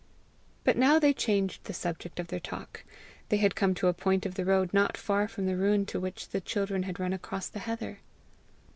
[0.63, 2.83] But now they changed the subject of their talk.
[3.29, 5.99] They had come to a point of the road not far from the ruin to
[5.99, 7.99] which the children had run across the heather.